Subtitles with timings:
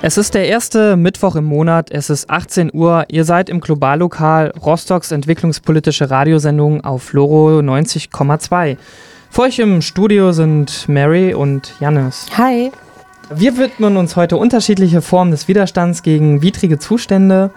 [0.00, 4.52] Es ist der erste Mittwoch im Monat, es ist 18 Uhr, ihr seid im Globallokal
[4.64, 8.76] Rostocks entwicklungspolitische Radiosendung auf Loro 90,2.
[9.28, 12.26] Vor euch im Studio sind Mary und Jannis.
[12.38, 12.70] Hi.
[13.34, 17.50] Wir widmen uns heute unterschiedliche Formen des Widerstands gegen widrige Zustände.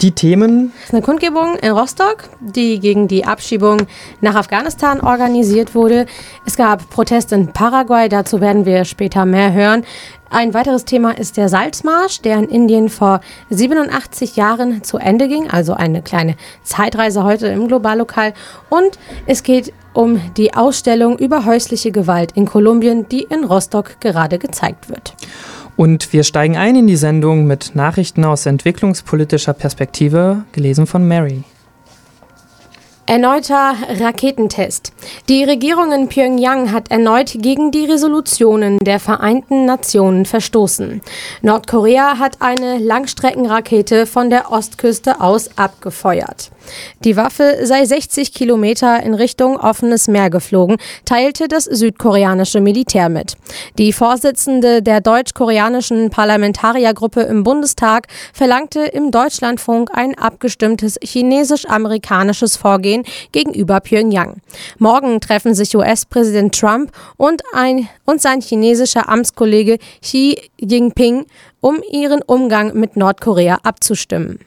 [0.00, 0.72] Die Themen?
[0.76, 3.78] Das ist eine Kundgebung in Rostock, die gegen die Abschiebung
[4.20, 6.06] nach Afghanistan organisiert wurde.
[6.46, 9.84] Es gab Proteste in Paraguay, dazu werden wir später mehr hören.
[10.30, 15.48] Ein weiteres Thema ist der Salzmarsch, der in Indien vor 87 Jahren zu Ende ging,
[15.48, 18.34] also eine kleine Zeitreise heute im Globallokal.
[18.68, 24.38] Und es geht um die Ausstellung über häusliche Gewalt in Kolumbien, die in Rostock gerade
[24.38, 25.14] gezeigt wird.
[25.76, 31.44] Und wir steigen ein in die Sendung mit Nachrichten aus entwicklungspolitischer Perspektive, gelesen von Mary.
[33.08, 34.92] Erneuter Raketentest.
[35.30, 41.00] Die Regierung in Pyongyang hat erneut gegen die Resolutionen der Vereinten Nationen verstoßen.
[41.40, 46.50] Nordkorea hat eine Langstreckenrakete von der Ostküste aus abgefeuert.
[47.04, 53.36] Die Waffe sei 60 Kilometer in Richtung offenes Meer geflogen, teilte das südkoreanische Militär mit.
[53.78, 63.80] Die Vorsitzende der deutsch-koreanischen Parlamentariergruppe im Bundestag verlangte im Deutschlandfunk ein abgestimmtes chinesisch-amerikanisches Vorgehen gegenüber
[63.80, 64.40] Pyongyang.
[64.78, 71.26] Morgen treffen sich US-Präsident Trump und, ein, und sein chinesischer Amtskollege Xi Jinping,
[71.60, 74.40] um ihren Umgang mit Nordkorea abzustimmen.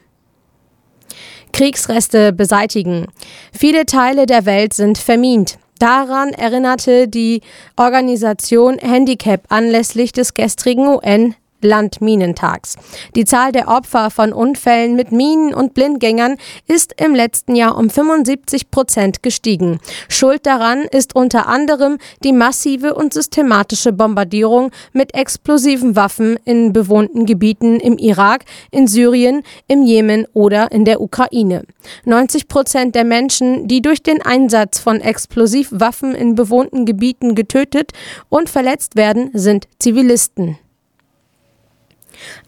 [1.52, 3.08] Kriegsreste beseitigen.
[3.52, 5.58] Viele Teile der Welt sind vermint.
[5.80, 7.42] Daran erinnerte die
[7.76, 12.76] Organisation Handicap anlässlich des gestrigen UN Landminentags.
[13.16, 17.90] Die Zahl der Opfer von Unfällen mit Minen und Blindgängern ist im letzten Jahr um
[17.90, 19.80] 75 Prozent gestiegen.
[20.10, 27.26] Schuld daran ist unter anderem die massive und systematische Bombardierung mit explosiven Waffen in bewohnten
[27.26, 31.64] Gebieten im Irak, in Syrien, im Jemen oder in der Ukraine.
[32.06, 37.92] 90 Prozent der Menschen, die durch den Einsatz von Explosivwaffen in bewohnten Gebieten getötet
[38.30, 40.58] und verletzt werden, sind Zivilisten.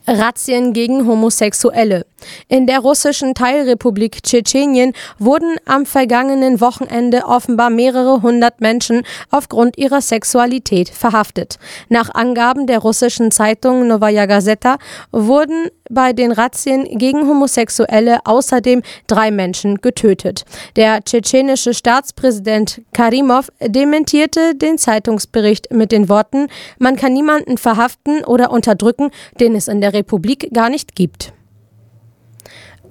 [0.07, 2.06] Razzien gegen Homosexuelle.
[2.47, 10.01] In der russischen Teilrepublik Tschetschenien wurden am vergangenen Wochenende offenbar mehrere hundert Menschen aufgrund ihrer
[10.01, 11.57] Sexualität verhaftet.
[11.89, 14.78] Nach Angaben der russischen Zeitung Novaya Gazeta
[15.11, 20.45] wurden bei den Razzien gegen Homosexuelle außerdem drei Menschen getötet.
[20.75, 26.47] Der tschetschenische Staatspräsident Karimov dementierte den Zeitungsbericht mit den Worten,
[26.79, 31.34] man kann niemanden verhaften oder unterdrücken, den es in der Republik gar nicht gibt.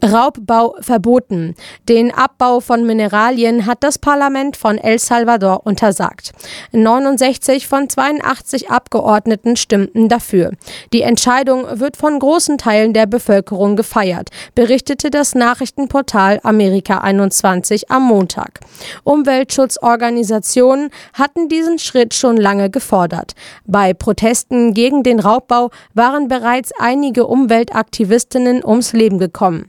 [0.04, 1.54] Raubbau verboten.
[1.88, 6.32] Den Abbau von Mineralien hat das Parlament von El Salvador untersagt.
[6.72, 10.50] 69 von 82 Abgeordneten stimmten dafür.
[10.92, 18.02] Die Entscheidung wird von großen Teilen der Bevölkerung gefeiert, berichtete das Nachrichtenportal Amerika 21 am
[18.02, 18.58] Montag.
[19.04, 23.34] Umweltschutzorganisationen hatten diesen Schritt schon lange gefordert.
[23.66, 29.68] Bei Protesten gegen den Raubbau waren bereits einige Umweltaktivistinnen ums Leben gekommen.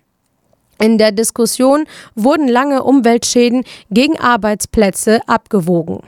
[0.80, 1.86] In der Diskussion
[2.16, 6.02] wurden lange Umweltschäden gegen Arbeitsplätze abgewogen.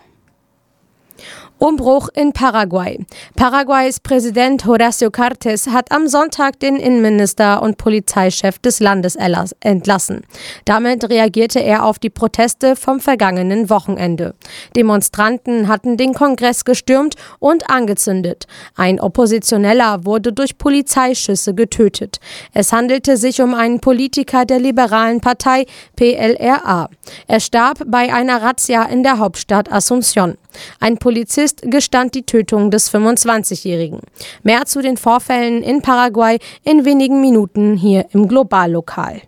[1.58, 3.00] Umbruch in Paraguay.
[3.38, 10.26] Paraguays Präsident Horacio Cartes hat am Sonntag den Innenminister und Polizeichef des Landes entlassen.
[10.66, 14.36] Damit reagierte er auf die Proteste vom vergangenen Wochenende.
[14.76, 18.48] Demonstranten hatten den Kongress gestürmt und angezündet.
[18.76, 22.20] Ein Oppositioneller wurde durch Polizeischüsse getötet.
[22.54, 26.90] Es handelte sich um einen Politiker der liberalen Partei PLRA.
[27.28, 30.36] Er starb bei einer Razzia in der Hauptstadt Asunción.
[30.80, 34.00] Ein Polizist gestand die Tötung des 25-Jährigen.
[34.44, 39.22] Mehr zu den Vorfällen in Paraguay in wenigen Minuten hier im Globallokal.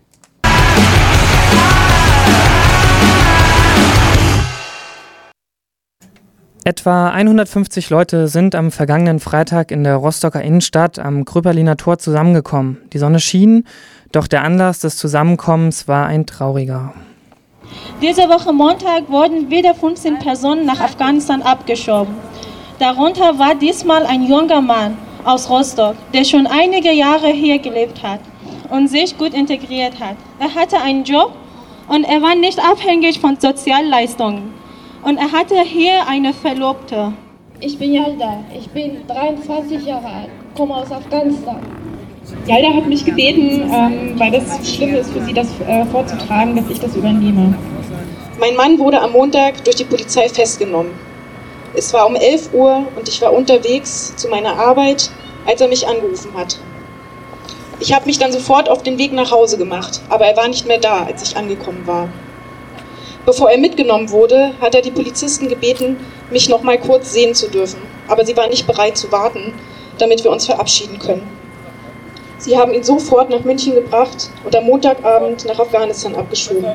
[6.68, 12.76] Etwa 150 Leute sind am vergangenen Freitag in der Rostocker Innenstadt am Kröperliner Tor zusammengekommen.
[12.92, 13.64] Die Sonne schien,
[14.12, 16.92] doch der Anlass des Zusammenkommens war ein trauriger.
[18.00, 22.14] Diese Woche Montag wurden wieder 15 Personen nach Afghanistan abgeschoben.
[22.78, 28.20] Darunter war diesmal ein junger Mann aus Rostock, der schon einige Jahre hier gelebt hat
[28.70, 30.16] und sich gut integriert hat.
[30.38, 31.32] Er hatte einen Job
[31.88, 34.54] und er war nicht abhängig von Sozialleistungen.
[35.02, 37.12] Und er hatte hier eine Verlobte.
[37.60, 41.60] Ich bin Yalda, ich bin 23 Jahre alt, komme aus Afghanistan.
[42.46, 46.68] Yalda hat mich gebeten, ähm, weil das schlimm ist für sie, das äh, vorzutragen, dass
[46.70, 47.54] ich das übernehme.
[48.38, 50.92] Mein Mann wurde am Montag durch die Polizei festgenommen.
[51.74, 55.10] Es war um 11 Uhr und ich war unterwegs zu meiner Arbeit,
[55.46, 56.58] als er mich angerufen hat.
[57.80, 60.66] Ich habe mich dann sofort auf den Weg nach Hause gemacht, aber er war nicht
[60.66, 62.08] mehr da, als ich angekommen war.
[63.24, 65.96] Bevor er mitgenommen wurde, hat er die Polizisten gebeten,
[66.30, 69.52] mich noch mal kurz sehen zu dürfen, aber sie waren nicht bereit zu warten,
[69.98, 71.37] damit wir uns verabschieden können.
[72.37, 76.65] Sie haben ihn sofort nach München gebracht und am Montagabend nach Afghanistan abgeschoben.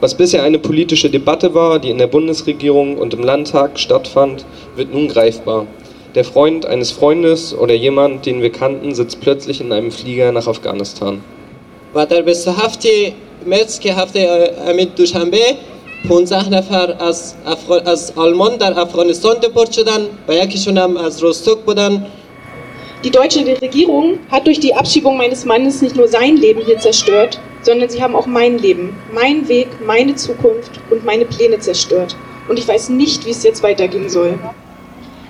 [0.00, 4.46] Was bisher eine politische Debatte war, die in der Bundesregierung und im Landtag stattfand,
[4.76, 5.66] wird nun greifbar.
[6.14, 10.46] Der Freund eines Freundes oder jemand, den wir kannten, sitzt plötzlich in einem Flieger nach
[10.46, 11.20] Afghanistan.
[11.94, 13.12] و در 27
[13.46, 15.56] مارس که هفته امید دوشنبه
[16.08, 21.58] 15 نفر از, افغان، از آلمان در افغانستان دپورت شدن و یکیشون هم از روستوک
[21.58, 22.06] بودن
[23.05, 27.39] die deutsche Regierung hat durch die Abschiebung meines Mannes nicht nur sein Leben hier zerstört,
[27.61, 32.15] sondern sie haben auch mein Leben, meinen Weg, meine Zukunft und meine Pläne zerstört.
[32.49, 34.39] Und ich weiß nicht, wie es jetzt weitergehen soll.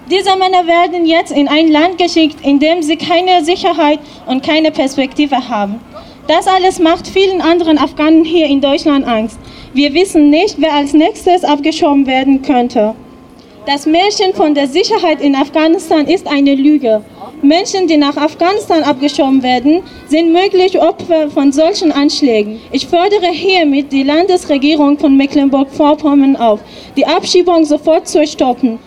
[0.09, 4.71] Diese Männer werden jetzt in ein Land geschickt, in dem sie keine Sicherheit und keine
[4.71, 5.81] Perspektive haben.
[6.29, 9.37] Das alles macht vielen anderen Afghanen hier in Deutschland Angst.
[9.73, 12.95] Wir wissen nicht, wer als nächstes abgeschoben werden könnte.
[13.65, 17.03] Das Märchen von der Sicherheit in Afghanistan ist eine Lüge.
[17.41, 22.59] Menschen, die nach Afghanistan abgeschoben werden, sind möglich Opfer von solchen Anschlägen.
[22.71, 26.59] Ich fordere hiermit die Landesregierung von Mecklenburg-Vorpommern auf,
[26.95, 28.77] die Abschiebung sofort zu stoppen.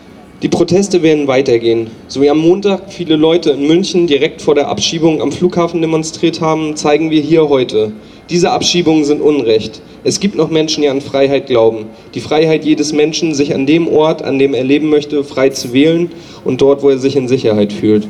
[0.43, 1.91] Die Proteste werden weitergehen.
[2.07, 6.41] So wie am Montag viele Leute in München direkt vor der Abschiebung am Flughafen demonstriert
[6.41, 7.91] haben, zeigen wir hier heute.
[8.31, 9.83] Diese Abschiebungen sind Unrecht.
[10.09, 11.85] Es gibt noch Menschen, die an Freiheit glauben.
[12.15, 15.75] Die Freiheit jedes Menschen, sich an dem Ort, an dem er leben möchte, frei zu
[15.75, 16.11] wählen
[16.47, 18.09] und dort, wo er sich in Sicherheit fühlt.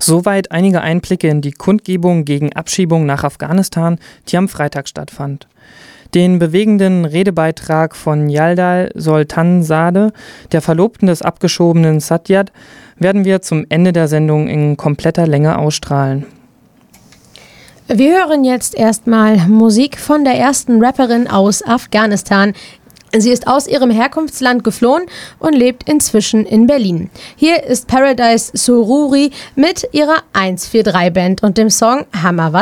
[0.00, 5.46] Soweit einige Einblicke in die Kundgebung gegen Abschiebung nach Afghanistan, die am Freitag stattfand.
[6.16, 10.12] Den bewegenden Redebeitrag von Yaldal Soltansade,
[10.50, 12.50] der Verlobten des abgeschobenen Satyat,
[12.98, 16.26] werden wir zum Ende der Sendung in kompletter Länge ausstrahlen.
[17.94, 22.54] Wir hören jetzt erstmal Musik von der ersten Rapperin aus Afghanistan.
[23.14, 25.02] Sie ist aus ihrem Herkunftsland geflohen
[25.38, 27.10] und lebt inzwischen in Berlin.
[27.36, 32.54] Hier ist Paradise Sururi mit ihrer 143-Band und dem Song Hammer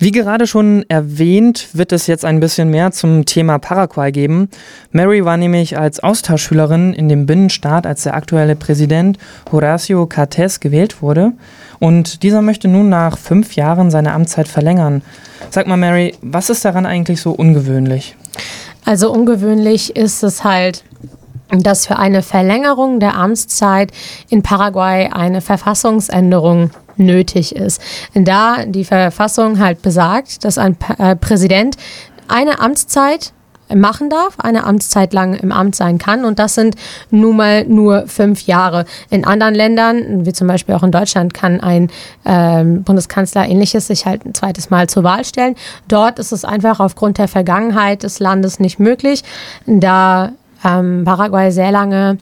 [0.00, 4.48] Wie gerade schon erwähnt, wird es jetzt ein bisschen mehr zum Thema Paraguay geben.
[4.92, 9.18] Mary war nämlich als Austauschschülerin in dem Binnenstaat, als der aktuelle Präsident
[9.50, 11.32] Horacio Cartes gewählt wurde.
[11.80, 15.02] Und dieser möchte nun nach fünf Jahren seine Amtszeit verlängern.
[15.50, 18.14] Sag mal, Mary, was ist daran eigentlich so ungewöhnlich?
[18.84, 20.84] Also ungewöhnlich ist es halt,
[21.50, 23.90] dass für eine Verlängerung der Amtszeit
[24.28, 27.80] in Paraguay eine Verfassungsänderung nötig ist.
[28.14, 31.76] Da die Verfassung halt besagt, dass ein äh, Präsident
[32.28, 33.32] eine Amtszeit
[33.74, 36.24] machen darf, eine Amtszeit lang im Amt sein kann.
[36.24, 36.76] Und das sind
[37.10, 38.84] nun mal nur fünf Jahre.
[39.10, 41.90] In anderen Ländern, wie zum Beispiel auch in Deutschland, kann ein
[42.24, 45.54] ähm, Bundeskanzler ähnliches sich halt ein zweites Mal zur Wahl stellen.
[45.86, 49.22] Dort ist es einfach aufgrund der Vergangenheit des Landes nicht möglich,
[49.66, 50.32] da
[50.64, 52.18] ähm, Paraguay sehr lange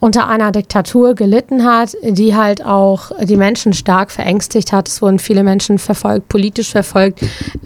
[0.00, 4.88] unter einer Diktatur gelitten hat, die halt auch die Menschen stark verängstigt hat.
[4.88, 7.20] Es wurden viele Menschen verfolgt, politisch verfolgt.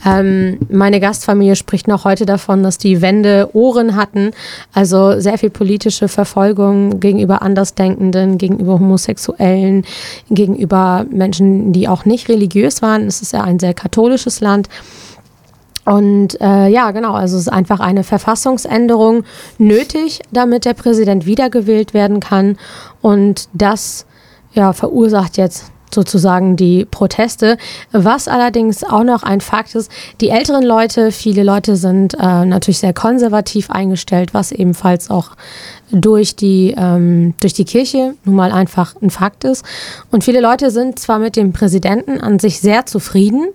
[0.05, 4.33] Ähm, meine Gastfamilie spricht noch heute davon, dass die Wände Ohren hatten.
[4.73, 9.85] Also sehr viel politische Verfolgung gegenüber Andersdenkenden, gegenüber Homosexuellen,
[10.29, 13.07] gegenüber Menschen, die auch nicht religiös waren.
[13.07, 14.69] Es ist ja ein sehr katholisches Land.
[15.85, 19.25] Und äh, ja, genau, also es ist einfach eine Verfassungsänderung
[19.59, 22.57] nötig, damit der Präsident wiedergewählt werden kann.
[23.03, 24.07] Und das
[24.55, 27.57] ja, verursacht jetzt sozusagen die Proteste.
[27.93, 32.79] Was allerdings auch noch ein Fakt ist, die älteren Leute, viele Leute sind äh, natürlich
[32.79, 35.31] sehr konservativ eingestellt, was ebenfalls auch
[35.93, 39.65] durch die, ähm, durch die Kirche nun mal einfach ein Fakt ist.
[40.11, 43.47] Und viele Leute sind zwar mit dem Präsidenten an sich sehr zufrieden,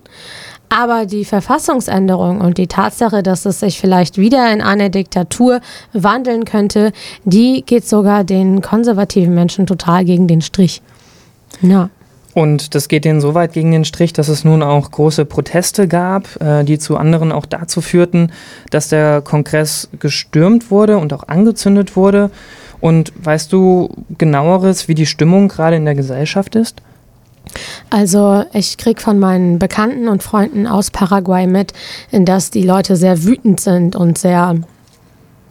[0.70, 5.60] aber die Verfassungsänderung und die Tatsache, dass es sich vielleicht wieder in eine Diktatur
[5.92, 6.92] wandeln könnte,
[7.24, 10.80] die geht sogar den konservativen Menschen total gegen den Strich.
[11.60, 11.90] Ja.
[12.32, 15.88] Und das geht denen so weit gegen den Strich, dass es nun auch große Proteste
[15.88, 18.30] gab, äh, die zu anderen auch dazu führten,
[18.70, 22.30] dass der Kongress gestürmt wurde und auch angezündet wurde.
[22.80, 26.80] Und weißt du genaueres, wie die Stimmung gerade in der Gesellschaft ist?
[27.90, 31.72] Also ich kriege von meinen Bekannten und Freunden aus Paraguay mit,
[32.12, 34.56] dass die Leute sehr wütend sind und sehr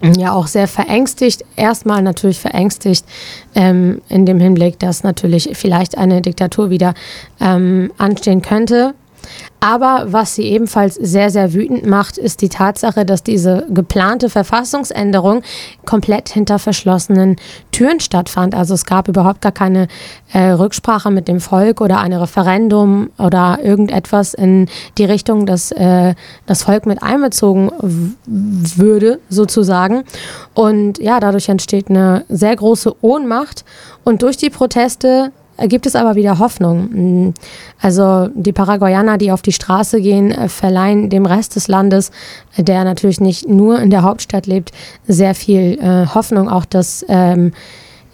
[0.02, 3.06] ja auch sehr verängstigt, erstmal natürlich verängstigt
[3.54, 6.94] ähm, in dem Hinblick, dass natürlich vielleicht eine Diktatur wieder
[7.42, 8.94] ähm, anstehen könnte.
[9.60, 15.42] Aber was sie ebenfalls sehr, sehr wütend macht, ist die Tatsache, dass diese geplante Verfassungsänderung
[15.86, 17.36] komplett hinter verschlossenen
[17.72, 18.56] Türen stattfand.
[18.56, 19.88] Also es gab überhaupt gar keine
[20.32, 24.68] äh, Rücksprache mit dem Volk oder ein Referendum oder irgendetwas in
[24.98, 27.72] die Richtung, dass äh, das Volk mit einbezogen
[28.26, 30.04] würde, sozusagen.
[30.54, 33.66] Und ja, dadurch entsteht eine sehr große Ohnmacht.
[34.06, 35.32] Und durch die Proteste
[35.68, 37.28] gibt es aber wieder Hoffnung.
[37.28, 37.34] Mm,
[37.82, 42.12] also die Paraguayaner, die auf die Straße gehen, äh, verleihen dem Rest des Landes,
[42.56, 44.72] äh, der natürlich nicht nur in der Hauptstadt lebt,
[45.08, 47.52] sehr viel äh, Hoffnung, auch dass ähm,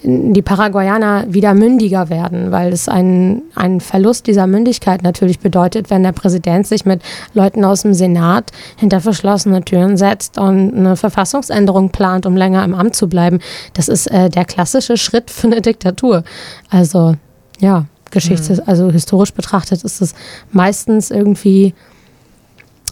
[0.08, 6.04] die Paraguayaner wieder mündiger werden, weil es einen, einen Verlust dieser Mündigkeit natürlich bedeutet, wenn
[6.04, 7.02] der Präsident sich mit
[7.34, 12.76] Leuten aus dem Senat hinter verschlossene Türen setzt und eine Verfassungsänderung plant, um länger im
[12.76, 13.40] Amt zu bleiben.
[13.74, 16.24] Das ist äh, der klassische Schritt für eine Diktatur.
[16.70, 17.16] Also
[17.60, 18.62] ja, Geschichte, mhm.
[18.66, 20.14] also historisch betrachtet ist es
[20.52, 21.74] meistens irgendwie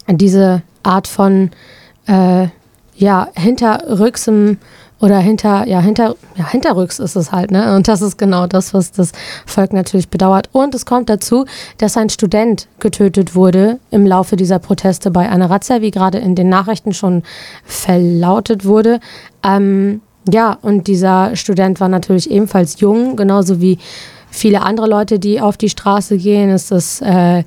[0.08, 1.50] diese Art von
[2.06, 2.48] äh,
[2.96, 4.58] ja, hinterrücksem
[5.00, 7.74] oder hinter, ja, hinter, ja, hinterrücks ist es halt, ne?
[7.74, 9.12] Und das ist genau das, was das
[9.44, 10.48] Volk natürlich bedauert.
[10.52, 11.44] Und es kommt dazu,
[11.78, 16.34] dass ein Student getötet wurde im Laufe dieser Proteste bei einer Razzia, wie gerade in
[16.34, 17.22] den Nachrichten schon
[17.64, 19.00] verlautet wurde.
[19.42, 23.78] Ähm, ja, und dieser Student war natürlich ebenfalls jung, genauso wie
[24.34, 27.44] viele andere Leute, die auf die Straße gehen, ist das, äh,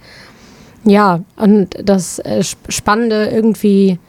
[0.86, 4.00] ja, und das äh, Spannende irgendwie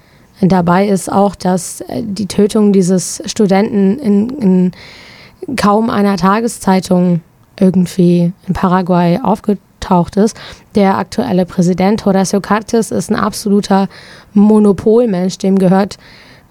[0.40, 7.20] dabei ist auch, dass äh, die Tötung dieses Studenten in, in kaum einer Tageszeitung
[7.58, 10.36] irgendwie in Paraguay aufgetaucht ist.
[10.76, 13.88] Der aktuelle Präsident Horacio Cartes ist ein absoluter
[14.34, 15.98] Monopolmensch, dem gehört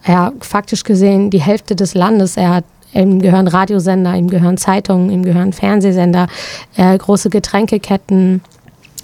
[0.06, 2.36] ja faktisch gesehen die Hälfte des Landes.
[2.36, 6.28] Er hat ihm gehören Radiosender, ihm gehören Zeitungen, ihm gehören Fernsehsender,
[6.76, 8.42] äh, große Getränkeketten.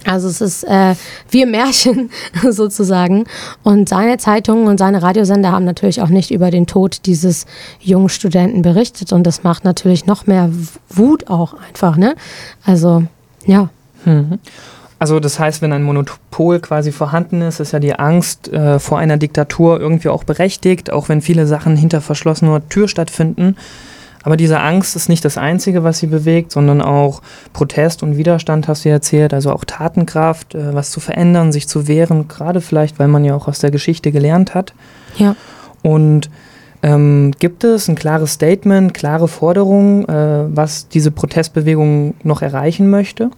[0.06, 0.94] Also es ist äh,
[1.30, 2.10] wie Märchen
[2.50, 3.24] sozusagen.
[3.62, 7.46] Und seine Zeitungen und seine Radiosender haben natürlich auch nicht über den Tod dieses
[7.80, 9.12] jungen Studenten berichtet.
[9.12, 10.50] Und das macht natürlich noch mehr
[10.90, 11.96] Wut auch einfach.
[11.96, 12.14] Ne?
[12.64, 13.04] Also
[13.46, 13.70] ja.
[14.04, 14.38] Mhm.
[15.04, 18.98] Also das heißt, wenn ein Monopol quasi vorhanden ist, ist ja die Angst äh, vor
[18.98, 23.56] einer Diktatur irgendwie auch berechtigt, auch wenn viele Sachen hinter verschlossener Tür stattfinden.
[24.22, 27.20] Aber diese Angst ist nicht das Einzige, was sie bewegt, sondern auch
[27.52, 31.68] Protest und Widerstand, hast du ja erzählt, also auch Tatenkraft, äh, was zu verändern, sich
[31.68, 34.72] zu wehren, gerade vielleicht, weil man ja auch aus der Geschichte gelernt hat.
[35.18, 35.36] Ja.
[35.82, 36.30] Und
[36.82, 43.30] ähm, gibt es ein klares Statement, klare Forderungen, äh, was diese Protestbewegung noch erreichen möchte?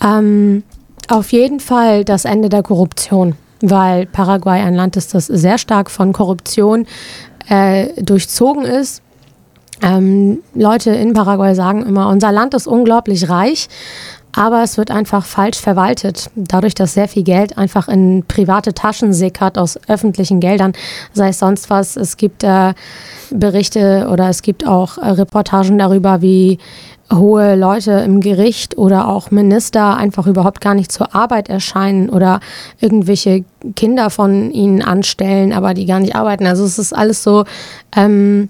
[0.00, 0.62] Ähm,
[1.10, 5.90] auf jeden Fall das Ende der Korruption, weil Paraguay ein Land ist, das sehr stark
[5.90, 6.86] von Korruption
[7.48, 9.02] äh, durchzogen ist.
[9.82, 13.68] Ähm, Leute in Paraguay sagen immer, unser Land ist unglaublich reich,
[14.30, 16.30] aber es wird einfach falsch verwaltet.
[16.36, 20.72] Dadurch, dass sehr viel Geld einfach in private Taschen sickert aus öffentlichen Geldern,
[21.12, 21.96] sei es sonst was.
[21.96, 22.74] Es gibt äh,
[23.30, 26.58] Berichte oder es gibt auch äh, Reportagen darüber, wie
[27.12, 32.40] hohe Leute im Gericht oder auch Minister einfach überhaupt gar nicht zur Arbeit erscheinen oder
[32.80, 33.44] irgendwelche
[33.76, 36.46] Kinder von ihnen anstellen, aber die gar nicht arbeiten.
[36.46, 37.44] Also es ist alles so,
[37.96, 38.48] ähm,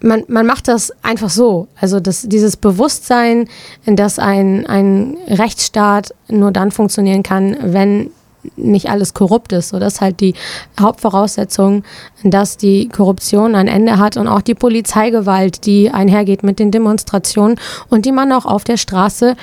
[0.00, 1.66] man, man macht das einfach so.
[1.80, 3.48] Also das, dieses Bewusstsein,
[3.86, 8.10] dass ein, ein Rechtsstaat nur dann funktionieren kann, wenn
[8.56, 9.70] nicht alles korrupt ist.
[9.70, 10.34] So, das ist halt die
[10.80, 11.84] Hauptvoraussetzung,
[12.22, 17.58] dass die Korruption ein Ende hat und auch die Polizeigewalt, die einhergeht mit den Demonstrationen
[17.88, 19.36] und die man auch auf der Straße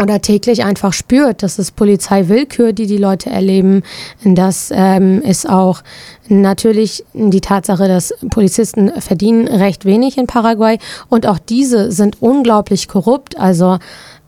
[0.00, 1.42] oder täglich einfach spürt.
[1.42, 3.82] Das ist Polizeiwillkür, die die Leute erleben.
[4.24, 5.82] Das ähm, ist auch
[6.28, 12.88] natürlich die Tatsache, dass Polizisten verdienen recht wenig in Paraguay und auch diese sind unglaublich
[12.88, 13.38] korrupt.
[13.38, 13.78] Also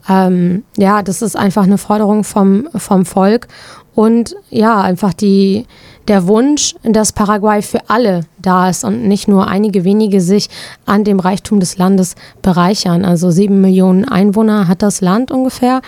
[0.09, 3.49] ähm, ja, das ist einfach eine Forderung vom, vom Volk
[3.95, 5.67] und ja, einfach die,
[6.07, 10.49] der Wunsch, dass Paraguay für alle da ist und nicht nur einige wenige sich
[10.87, 13.05] an dem Reichtum des Landes bereichern.
[13.05, 15.83] Also sieben Millionen Einwohner hat das Land ungefähr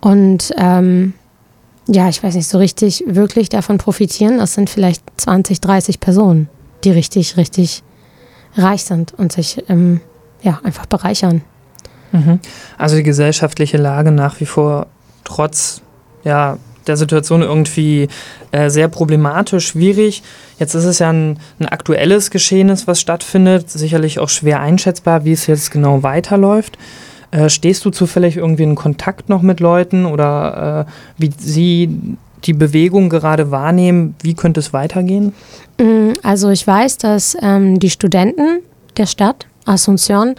[0.00, 1.14] und ähm,
[1.88, 4.38] ja, ich weiß nicht so richtig wirklich davon profitieren.
[4.38, 6.48] Das sind vielleicht 20, 30 Personen,
[6.84, 7.84] die richtig, richtig
[8.56, 10.00] reich sind und sich ähm,
[10.42, 11.42] ja, einfach bereichern.
[12.12, 12.40] Mhm.
[12.78, 14.86] Also die gesellschaftliche Lage nach wie vor
[15.24, 15.82] trotz
[16.24, 18.08] ja, der Situation irgendwie
[18.52, 20.22] äh, sehr problematisch, schwierig.
[20.58, 25.32] Jetzt ist es ja ein, ein aktuelles Geschehnis, was stattfindet, sicherlich auch schwer einschätzbar, wie
[25.32, 26.78] es jetzt genau weiterläuft.
[27.30, 32.52] Äh, stehst du zufällig irgendwie in Kontakt noch mit Leuten oder äh, wie sie die
[32.52, 34.14] Bewegung gerade wahrnehmen?
[34.22, 35.32] Wie könnte es weitergehen?
[35.80, 38.60] Mm, also ich weiß, dass ähm, die Studenten
[38.96, 40.34] der Stadt Asunción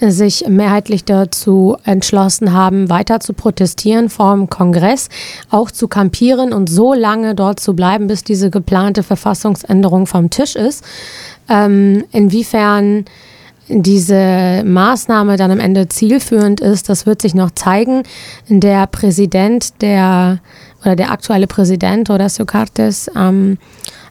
[0.00, 5.08] sich mehrheitlich dazu entschlossen haben, weiter zu protestieren vor dem Kongress,
[5.50, 10.56] auch zu kampieren und so lange dort zu bleiben, bis diese geplante Verfassungsänderung vom Tisch
[10.56, 10.84] ist.
[11.48, 13.04] Ähm, inwiefern
[13.68, 18.02] diese Maßnahme dann am Ende zielführend ist, das wird sich noch zeigen.
[18.48, 20.40] Der Präsident der
[20.82, 23.58] oder der aktuelle Präsident Horacio Cartes ähm,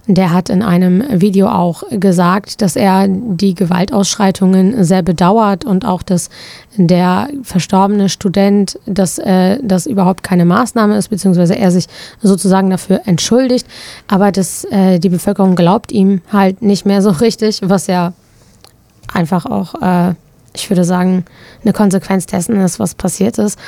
[0.07, 6.01] der hat in einem Video auch gesagt, dass er die Gewaltausschreitungen sehr bedauert und auch,
[6.01, 6.29] dass
[6.77, 11.85] der verstorbene Student, dass äh, das überhaupt keine Maßnahme ist, beziehungsweise er sich
[12.21, 13.67] sozusagen dafür entschuldigt,
[14.07, 18.13] aber dass äh, die Bevölkerung glaubt ihm halt nicht mehr so richtig, was ja
[19.13, 20.15] einfach auch, äh,
[20.55, 21.25] ich würde sagen,
[21.63, 23.59] eine Konsequenz dessen ist, was passiert ist.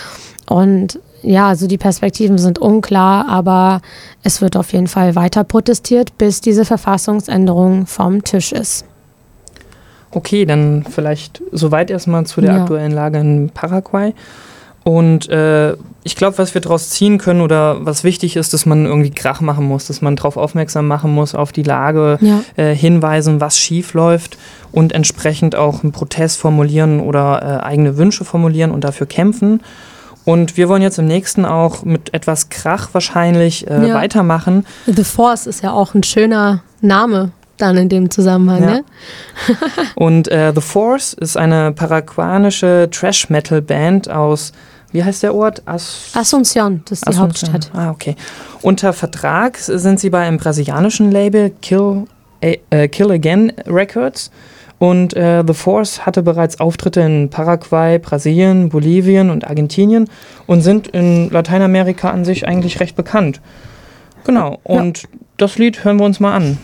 [0.47, 3.81] Und ja, also die Perspektiven sind unklar, aber
[4.23, 8.85] es wird auf jeden Fall weiter protestiert, bis diese Verfassungsänderung vom Tisch ist.
[10.11, 12.61] Okay, dann vielleicht soweit erstmal zu der ja.
[12.61, 14.13] aktuellen Lage in Paraguay.
[14.83, 18.85] Und äh, ich glaube, was wir daraus ziehen können oder was wichtig ist, dass man
[18.85, 22.41] irgendwie Krach machen muss, dass man darauf aufmerksam machen muss, auf die Lage ja.
[22.55, 24.39] äh, hinweisen, was schief läuft
[24.71, 29.61] und entsprechend auch einen Protest formulieren oder äh, eigene Wünsche formulieren und dafür kämpfen.
[30.23, 33.95] Und wir wollen jetzt im nächsten auch mit etwas Krach wahrscheinlich äh, ja.
[33.95, 34.65] weitermachen.
[34.85, 38.61] The Force ist ja auch ein schöner Name dann in dem Zusammenhang.
[38.61, 38.69] Ja.
[38.69, 38.83] Ne?
[39.95, 44.51] Und äh, The Force ist eine paraguayanische Trash-Metal-Band aus,
[44.91, 45.61] wie heißt der Ort?
[45.65, 47.53] As Asunción, das ist die Asunción.
[47.53, 47.71] Hauptstadt.
[47.73, 48.15] Ah, okay.
[48.61, 52.05] Unter Vertrag sind sie bei einem brasilianischen Label Kill,
[52.41, 54.31] äh, Kill Again Records.
[54.82, 60.10] Und äh, The Force hatte bereits Auftritte in Paraguay, Brasilien, Bolivien und Argentinien
[60.48, 63.41] und sind in Lateinamerika an sich eigentlich recht bekannt.
[64.24, 65.10] Genau, und ja.
[65.38, 66.58] das Lied hören wir uns mal an.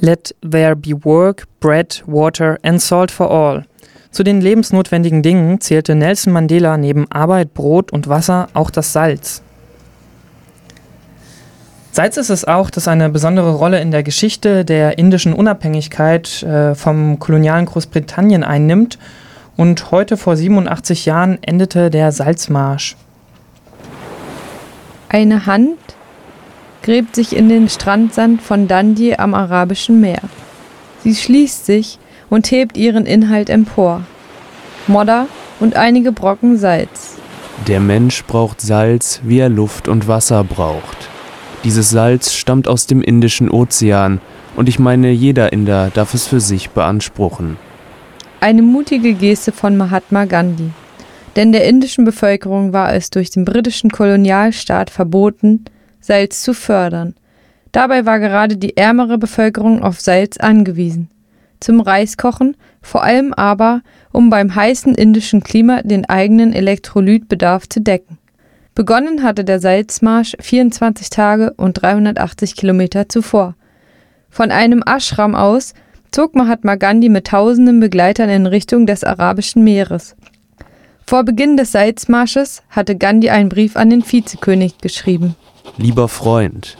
[0.00, 3.64] Let there be work, bread, water and salt for all.
[4.10, 9.42] Zu den lebensnotwendigen Dingen zählte Nelson Mandela neben Arbeit, Brot und Wasser auch das Salz.
[11.90, 16.74] Salz ist es auch, das eine besondere Rolle in der Geschichte der indischen Unabhängigkeit äh,
[16.74, 18.98] vom kolonialen Großbritannien einnimmt.
[19.56, 22.96] Und heute vor 87 Jahren endete der Salzmarsch.
[25.08, 25.78] Eine Hand
[26.82, 30.20] gräbt sich in den Strandsand von Dundee am Arabischen Meer.
[31.02, 31.98] Sie schließt sich
[32.30, 34.02] und hebt ihren Inhalt empor.
[34.86, 35.26] Modder
[35.58, 37.16] und einige Brocken Salz.
[37.66, 41.08] Der Mensch braucht Salz, wie er Luft und Wasser braucht.
[41.64, 44.20] Dieses Salz stammt aus dem Indischen Ozean
[44.56, 47.56] und ich meine, jeder Inder darf es für sich beanspruchen.
[48.40, 50.70] Eine mutige Geste von Mahatma Gandhi.
[51.34, 55.64] Denn der indischen Bevölkerung war es durch den britischen Kolonialstaat verboten,
[56.00, 57.14] Salz zu fördern.
[57.72, 61.10] Dabei war gerade die ärmere Bevölkerung auf Salz angewiesen.
[61.60, 68.18] Zum Reiskochen, vor allem aber, um beim heißen indischen Klima den eigenen Elektrolytbedarf zu decken.
[68.78, 73.56] Begonnen hatte der Salzmarsch 24 Tage und 380 Kilometer zuvor.
[74.30, 75.74] Von einem Ashram aus
[76.12, 80.14] zog Mahatma Gandhi mit tausenden Begleitern in Richtung des Arabischen Meeres.
[81.04, 85.34] Vor Beginn des Salzmarsches hatte Gandhi einen Brief an den Vizekönig geschrieben.
[85.76, 86.78] Lieber Freund,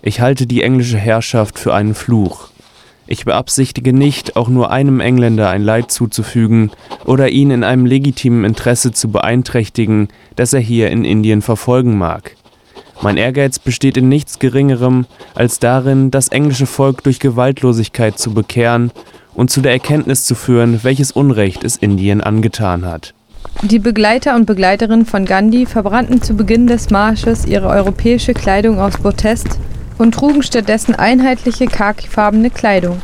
[0.00, 2.51] ich halte die englische Herrschaft für einen Fluch.
[3.06, 6.70] Ich beabsichtige nicht, auch nur einem Engländer ein Leid zuzufügen
[7.04, 12.36] oder ihn in einem legitimen Interesse zu beeinträchtigen, das er hier in Indien verfolgen mag.
[13.02, 18.92] Mein Ehrgeiz besteht in nichts Geringerem als darin, das englische Volk durch Gewaltlosigkeit zu bekehren
[19.34, 23.14] und zu der Erkenntnis zu führen, welches Unrecht es Indien angetan hat.
[23.62, 28.96] Die Begleiter und Begleiterinnen von Gandhi verbrannten zu Beginn des Marsches ihre europäische Kleidung aus
[28.96, 29.58] Protest
[29.98, 33.00] und trugen stattdessen einheitliche khakifarbene Kleidung.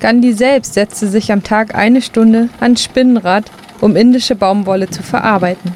[0.00, 5.72] Gandhi selbst setzte sich am Tag eine Stunde ans Spinnenrad, um indische Baumwolle zu verarbeiten.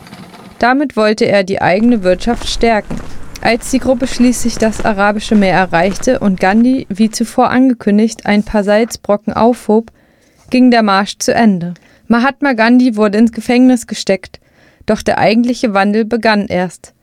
[0.58, 2.96] Damit wollte er die eigene Wirtschaft stärken.
[3.40, 8.64] Als die Gruppe schließlich das Arabische Meer erreichte und Gandhi, wie zuvor angekündigt, ein paar
[8.64, 9.92] Salzbrocken aufhob,
[10.50, 11.74] ging der Marsch zu Ende.
[12.08, 14.40] Mahatma Gandhi wurde ins Gefängnis gesteckt,
[14.86, 16.94] doch der eigentliche Wandel begann erst.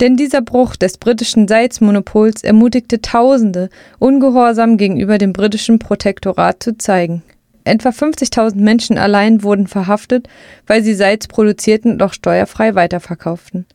[0.00, 7.22] Denn dieser Bruch des britischen Salzmonopols ermutigte Tausende, ungehorsam gegenüber dem britischen Protektorat zu zeigen.
[7.64, 10.28] Etwa 50.000 Menschen allein wurden verhaftet,
[10.66, 13.66] weil sie Salz produzierten und auch steuerfrei weiterverkauften.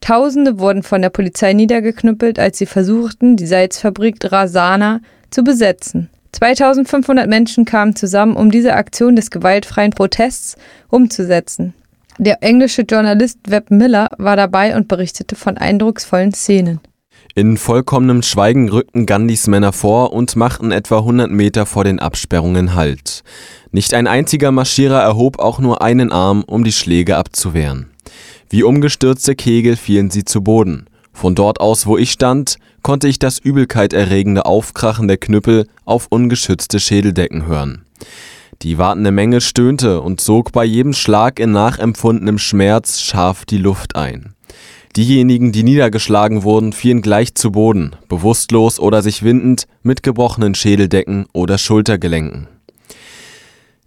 [0.00, 6.10] Tausende wurden von der Polizei niedergeknüppelt, als sie versuchten, die Salzfabrik Drasana zu besetzen.
[6.32, 10.56] 2500 Menschen kamen zusammen, um diese Aktion des gewaltfreien Protests
[10.88, 11.72] umzusetzen.
[12.18, 16.80] Der englische Journalist Webb Miller war dabei und berichtete von eindrucksvollen Szenen.
[17.34, 22.74] In vollkommenem Schweigen rückten Gandhis Männer vor und machten etwa 100 Meter vor den Absperrungen
[22.74, 23.22] Halt.
[23.70, 27.90] Nicht ein einziger Marschierer erhob auch nur einen Arm, um die Schläge abzuwehren.
[28.48, 30.86] Wie umgestürzte Kegel fielen sie zu Boden.
[31.12, 36.80] Von dort aus, wo ich stand, konnte ich das übelkeiterregende Aufkrachen der Knüppel auf ungeschützte
[36.80, 37.84] Schädeldecken hören.
[38.62, 43.96] Die wartende Menge stöhnte und sog bei jedem Schlag in nachempfundenem Schmerz scharf die Luft
[43.96, 44.34] ein.
[44.96, 51.26] Diejenigen, die niedergeschlagen wurden, fielen gleich zu Boden, bewusstlos oder sich windend, mit gebrochenen Schädeldecken
[51.34, 52.48] oder Schultergelenken.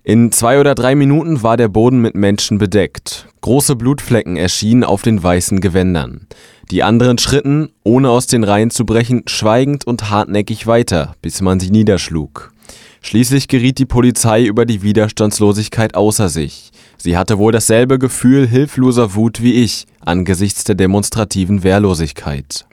[0.03, 3.27] In zwei oder drei Minuten war der Boden mit Menschen bedeckt.
[3.41, 6.27] Große Blutflecken erschienen auf den weißen Gewändern.
[6.71, 11.59] Die anderen schritten, ohne aus den Reihen zu brechen, schweigend und hartnäckig weiter, bis man
[11.59, 12.53] sie niederschlug.
[13.01, 16.71] Schließlich geriet die Polizei über die Widerstandslosigkeit außer sich.
[16.97, 22.65] Sie hatte wohl dasselbe Gefühl hilfloser Wut wie ich angesichts der demonstrativen Wehrlosigkeit.